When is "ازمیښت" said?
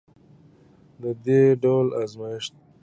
2.01-2.53